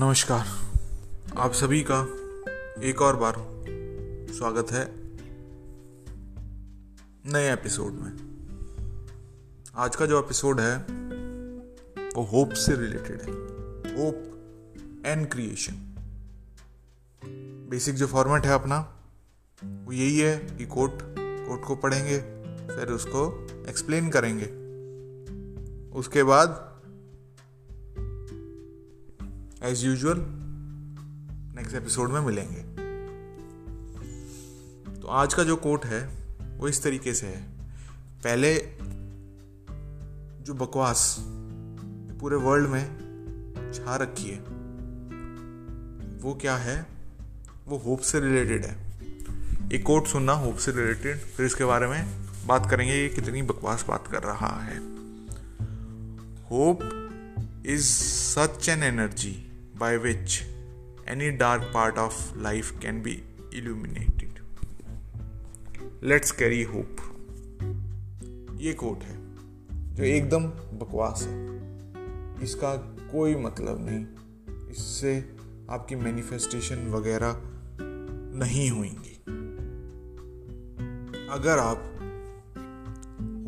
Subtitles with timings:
[0.00, 0.46] नमस्कार।
[1.38, 2.02] आप सभी का
[2.82, 3.34] एक और बार
[4.34, 4.92] स्वागत है
[7.32, 8.12] नए एपिसोड में।
[9.76, 10.76] आज का जो एपिसोड है,
[12.16, 13.30] वो होप से रिलेटेड है।
[13.96, 14.14] Hope
[15.06, 15.74] and creation.
[17.70, 18.96] बेसिक जो फॉर्मेट है अपना,
[19.64, 22.18] वो यही है कि कोट कोट को पढ़ेंगे,
[22.76, 24.46] फिर उसको एक्सप्लेन करेंगे।
[25.98, 26.67] उसके बाद
[29.68, 30.14] एज यूजल
[31.56, 32.62] नेक्स्ट एपिसोड में मिलेंगे।
[35.00, 36.08] तो आज का जो कोट है,
[36.58, 37.42] वो इस तरीके से है।
[38.24, 38.54] पहले
[40.42, 41.16] जो बकवास
[42.20, 42.86] पूरे वर्ल्ड में
[43.74, 44.38] छा रखी है,
[46.22, 46.86] वो क्या है?
[47.66, 48.76] वो होप से रिलेटेड है।
[49.72, 53.84] एक कोट सुनना होप से रिलेटेड फिर इसके बारे में बात करेंगे ये कितनी बकवास
[53.88, 54.78] बात कर रहा है।
[56.42, 56.78] Hope
[57.66, 57.84] is
[58.38, 59.44] such an energy
[59.78, 60.44] by which
[61.06, 63.12] any dark part of life can be
[63.52, 64.40] illuminated.
[66.02, 67.02] Let's carry hope.
[68.60, 69.16] ये कोट है,
[69.94, 70.46] जो एकदम
[70.78, 71.36] बकवास है
[72.42, 72.74] इसका
[73.12, 75.14] कोई मतलब नहीं इससे
[75.70, 77.40] आपकी मैनिफेस्टेशन वगैरह
[78.40, 79.14] नहीं होंगी
[81.30, 81.84] अगर आप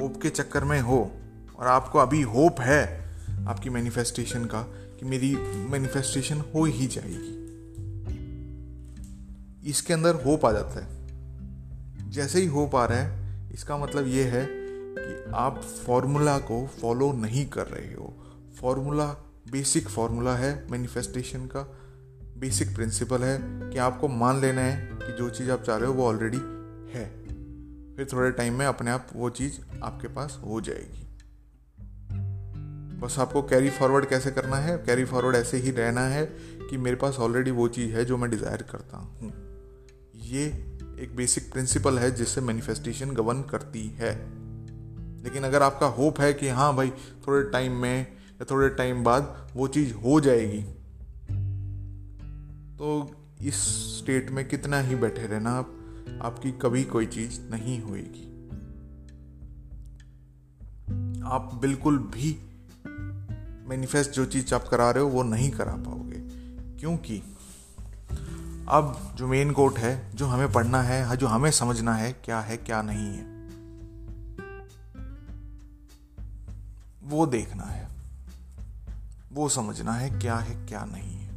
[0.00, 1.00] होप के चक्कर में हो,
[1.58, 2.82] और आपको अभी होप है,
[3.48, 4.62] आपकी मैनिफेस्टेशन का
[4.98, 5.36] कि मेरी
[5.70, 7.38] मैनिफेस्टेशन हो ही जाएगी।
[9.70, 10.98] इसके अंदर होप आ जाता है।
[12.10, 14.48] जैसे ही होप आ रहा है, इसका मतलब ये है
[14.98, 18.26] कि आप फॉर्मूला को फॉलो नहीं कर रहे हो।
[18.60, 19.06] फॉर्मूला
[19.52, 21.78] बेसिक फॉर्मूला है मैनिफेस्टेशन का।
[22.38, 25.94] बेसिक प्रिंसिपल है कि आपको मान लेना है कि जो चीज़ आप चाह रहे हो
[25.94, 26.40] वो ऑलरेडी
[26.98, 27.28] है।
[27.96, 31.07] फिर थोड़े टाइम में अपने आप वो चीज़ आपके पास हो जाएगी।
[32.98, 34.76] बस आपको कैरी फॉरवर्ड कैसे करना है?
[34.78, 36.24] कैरी फॉरवर्ड ऐसे ही रहना है
[36.70, 39.32] कि मेरे पास ऑलरेडी वो चीज़ है जो मैं डिज़ायर करता हूँ।
[40.14, 40.44] ये
[41.00, 44.14] एक बेसिक प्रिंसिपल है जिससे मैनिफेस्टेशन गवर्न करती है।
[45.22, 46.90] लेकिन अगर आपका होप है कि हाँ भाई,
[47.26, 48.00] थोड़े टाइम में
[48.32, 50.62] या थोड़े टाइम बाद वो चीज़ हो जाएगी
[52.78, 53.10] तो
[53.42, 53.54] इस
[53.98, 55.74] स्टेट में कितना ही बैठे रहना, आप,
[56.22, 58.24] आपकी कभी कोई चीज़ नहीं होएगी।
[61.24, 62.36] आप बिल्कुल भी
[63.68, 66.18] मैनिफेस्ट जो चीज़ आप करा रहे हो, वो नहीं करा पाओगे।
[66.80, 67.22] क्योंकि
[68.68, 72.56] अब जो मेन कोर्ट है, जो हमें पढ़ना है, जो हमें समझना है, क्या है,
[72.56, 73.38] क्या नहीं है,
[77.02, 77.88] वो देखना है।
[79.32, 81.28] वो समझना है क्या है, क्या नहीं है।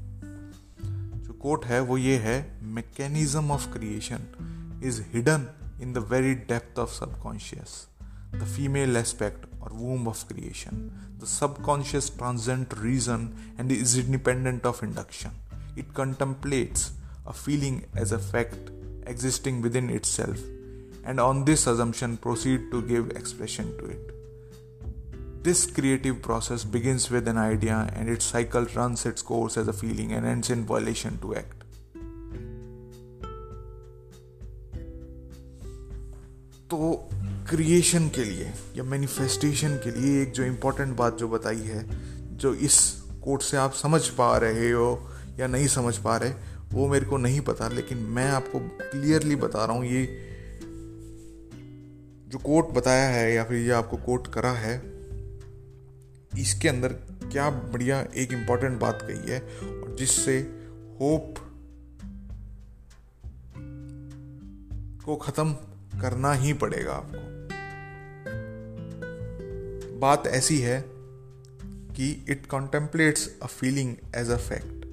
[1.23, 4.19] जो कोट है, वो ये है mechanism of creation
[4.83, 5.47] is hidden
[5.81, 7.87] in the very depth of subconscious
[8.35, 10.91] the female aspect or womb of creation.
[11.19, 15.31] The subconscious transcends reason and is independent of induction.
[15.75, 16.91] It contemplates
[17.25, 18.71] a feeling as a fact
[19.07, 20.39] existing within itself,
[21.05, 24.11] and on this assumption proceed to give expression to it.
[25.43, 29.73] This creative process begins with an idea and its cycle runs its course as a
[29.73, 31.63] feeling and ends in violation to act.
[36.69, 37.09] तो
[37.51, 41.85] creation के लिए या manifestation के लिए एक जो important बात जो बताई है,
[42.37, 42.77] जो इस
[43.23, 46.33] कोट से आप समझ पा रहे हो या नहीं समझ पा रहे,
[46.73, 50.05] वो मेरे को नहीं पता, लेकिन मैं आपको क्लियरली बता रहा हूँ, ये
[52.27, 54.75] जो कोट बताया है या फिर ये आपको कोट करा है,
[56.39, 60.37] इसके अंदर क्या बढ़िया एक इंपॉर्टेंट बात कही है, और जिससे
[61.01, 61.35] होप
[65.05, 65.53] को ख़त्म
[66.01, 67.30] करना ही पड़ेगा आपको।
[70.01, 70.83] बात ऐसी है
[71.95, 74.85] कि it contemplates a feeling as a fact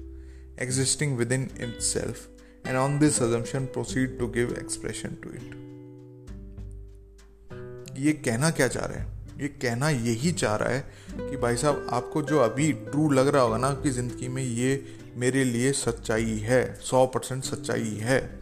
[0.61, 1.43] existing within
[1.81, 2.29] itself
[2.67, 5.55] and on this assumption proceed to give expression to it
[7.99, 9.19] ये कहना क्या चाह रहा है?
[9.41, 10.85] ये कहना यही चाह रहा है
[11.17, 14.85] कि भाई साहब, आपको जो अभी ट्रू लग रहा होगा ना कि ज़िंदगी में ये
[15.17, 18.39] मेरे लिए सच्चाई है, सौ परसेंट सच्चाई है।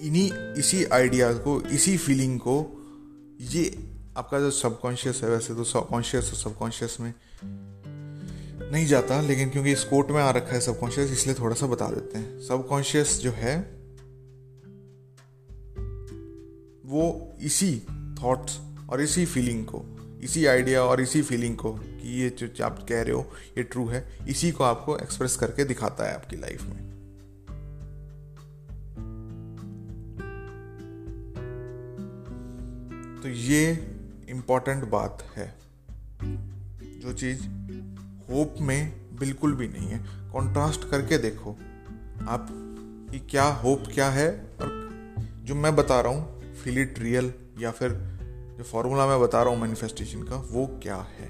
[0.00, 2.77] इन्हीं, इसी आइडिया को, इसी फीलिंग को
[3.40, 7.14] ये आपका जो सबकॉन्शियस है, वैसे तो सबकॉन्शियस और सबकॉन्शियस में
[8.72, 11.86] नहीं जाता, लेकिन क्योंकि इस कोर्ट में आ रखा है सबकॉन्शियस इसलिए थोड़ा सा बता
[11.86, 13.58] देते हैं। सबकॉन्शियस जो है,
[16.84, 17.86] वो इसी
[18.22, 18.58] थॉट्स
[18.90, 19.84] और इसी फीलिंग को,
[20.22, 23.86] इसी आइडिया और इसी फीलिंग को कि ये जो आप कह रहे हो, ये ट्रू
[23.86, 26.87] है, इसी को आपको एक्सप्रेस करके दिखाता है आपकी लाइफ में।
[33.28, 33.72] तो ये
[34.28, 35.46] इंपॉर्टेंट बात है।
[37.00, 37.42] जो चीज़
[38.28, 39.98] होप में बिल्कुल भी नहीं है
[40.32, 41.52] कॉन्ट्रास्ट करके देखो।
[42.28, 42.48] आप
[43.10, 44.28] कि क्या होप क्या है
[44.60, 44.70] और
[45.44, 47.92] जो मैं बता रहा हूँ फील इट रियल या फिर
[48.58, 51.28] जो फॉर्मूला मैं बता रहा हूँ मैनिफेस्टेशन का, वो क्या है?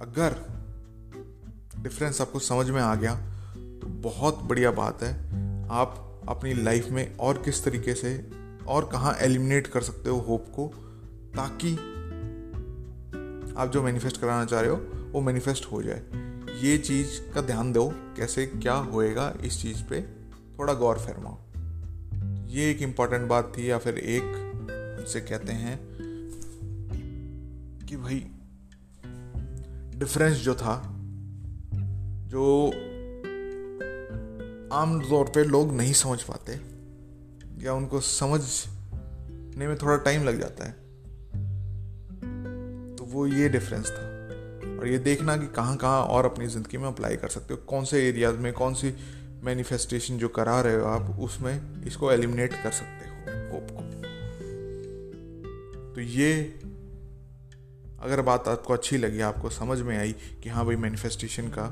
[0.00, 0.36] अगर
[1.82, 3.14] डिफरेंस आपको समझ में आ गया
[3.54, 5.14] तो बहुत बढ़िया बात है।
[5.70, 10.46] आप अपनी लाइफ में और किस तरीके से और कहाँ एलिमिनेट कर सकते हो होप
[10.48, 10.68] को,
[11.36, 11.74] ताकि
[13.58, 14.76] आप जो मैनिफेस्ट कराना चाह रहे हो,
[15.12, 16.02] वो मैनिफेस्ट हो जाए।
[16.60, 20.02] ये चीज़ का ध्यान दो, कैसे क्या होएगा इस चीज़ पे।
[20.58, 21.38] थोड़ा गौर फरमाओ।
[22.48, 24.22] ये एक इंपॉर्टेंट बात थी, या फिर एक
[24.98, 25.80] उनसे कहते हैं
[27.86, 28.26] कि भाई
[29.98, 30.98] डिफरेंस जो था,
[32.28, 32.66] जो
[34.72, 36.71] आम तौर पे लोग नहीं समझ पाते
[37.62, 40.72] या उनको समझने में थोड़ा टाइम लग जाता है।
[42.96, 44.12] तो वो ये डिफरेंस था।
[44.80, 47.84] और ये देखना कि कहाँ कहाँ और अपनी ज़िंदगी में अप्लाई कर सकते हो। कौन
[47.84, 48.94] से एरियाज़ में, कौन सी
[49.42, 53.12] मैनिफेस्टेशन जो करा रहे हो आप, उसमें इसको एलिमिनेट कर सकते हो
[53.52, 53.82] होप को।
[55.94, 56.42] तो ये
[58.00, 61.66] अगर बात आपको अच्छी लगी, आपको समझ में आई कि हाँ भाई मैनिफेस्टेशन का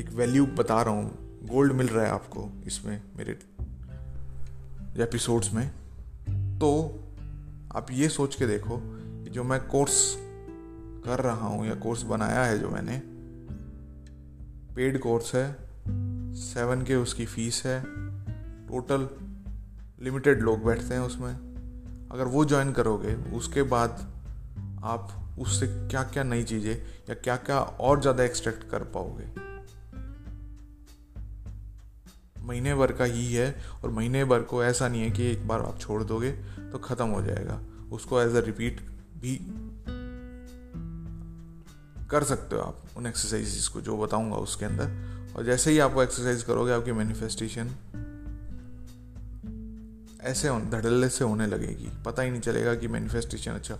[0.00, 3.38] एक वैल्यू बता रहा हूँ गोल्ड मिल रहा है आपको इसमें मेरे
[5.02, 5.70] एपिसोड्स में
[6.58, 7.00] तो
[7.74, 8.76] आप ये सोच के देखो
[9.24, 10.16] कि जो मैं कोर्स
[11.04, 13.02] कर रहा हूँ या कोर्स बनाया है जो मैंने
[14.74, 15.56] पेड कोर्स है
[16.34, 17.80] सेवन के उसकी फ़ीस है
[18.68, 19.08] टोटल
[20.00, 21.34] लिमिटेड लोग बैठते हैं उसमें।
[22.12, 23.90] अगर वो ज्वाइन करोगे, उसके बाद
[24.84, 26.74] आप उससे क्या क्या नई चीज़ें
[27.10, 29.45] या क्या क्या और ज़्यादा एक्सट्रैक्ट कर पाओगे।
[32.46, 33.54] महीने भर का ही है
[33.84, 36.30] और महीने भर को ऐसा नहीं है कि एक बार आप छोड़ दोगे
[36.72, 37.60] तो ख़त्म हो जाएगा।
[37.92, 38.80] उसको एज अ रिपीट
[39.20, 39.36] भी
[42.10, 45.92] कर सकते हो आप उन एक्सरसाइजेस को, जो बताऊँगा उसके अंदर। और जैसे ही आप
[45.92, 47.70] वो एक्सरसाइज करोगे, आपकी मैनिफेस्टेशन
[50.22, 53.78] ऐसे धड़ल्ले से होने लगेगी। पता ही नहीं चलेगा कि मैनिफेस्टेशन अच्छा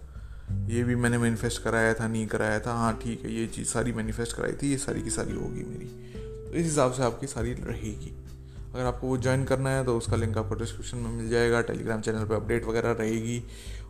[0.69, 3.93] ये भी मैंने मैनिफेस्ट कराया था, नहीं कराया था हाँ ठीक है, ये चीज़ सारी
[3.93, 5.87] मैनिफेस्ट कराई थी, ये सारी की सारी होगी मेरी।
[6.17, 8.13] तो इस हिसाब से आपकी सारी रहेगी।
[8.77, 12.01] अगर आपको वो ज्वाइन करना है तो उसका लिंक आपको डिस्क्रिप्शन में मिल जाएगा टेलीग्राम
[12.01, 13.43] चैनल पर अपडेट वगैरह रहेगी।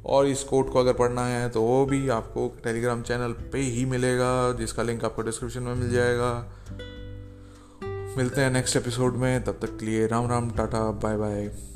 [0.06, 3.84] और इस कोड को अगर पढ़ना है तो वो भी आपको टेलीग्राम चैनल पे ही
[3.84, 6.32] मिलेगा, जिसका लिंक आपको डिस्क्रिप्शन में मिल जाएगा।
[8.16, 11.75] मिलते हैं नेक्स्ट एपिसोड में, तब तक के लिए Ram Ram, tata bye bye